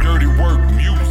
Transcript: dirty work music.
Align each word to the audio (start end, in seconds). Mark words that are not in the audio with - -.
dirty 0.00 0.26
work 0.26 0.60
music. 0.70 1.07